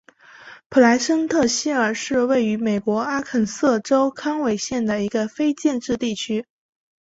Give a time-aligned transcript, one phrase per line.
[0.67, 6.47] 普莱森特希尔是位于美国阿肯色州康韦县的一个非建制地区。